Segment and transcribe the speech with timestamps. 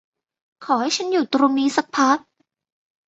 [0.65, 2.17] ขอให้ฉันอยู่ตรงนี้สักพัก